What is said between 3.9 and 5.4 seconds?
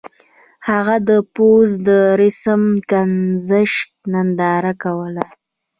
ننداره کوله.